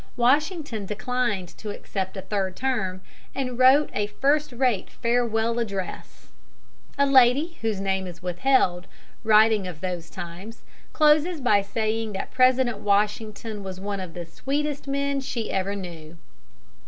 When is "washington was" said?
12.79-13.79